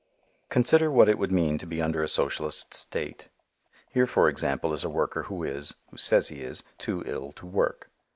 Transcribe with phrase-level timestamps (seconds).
[0.49, 3.29] Consider what it would mean to be under a socialist state.
[3.91, 7.45] Here for example is a worker who is, who says he is, too ill to
[7.45, 7.91] work.